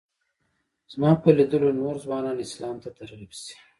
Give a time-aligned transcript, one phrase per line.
[0.93, 3.55] زما په لیدلو نور ځوانان اسلام ته ترغیب شي.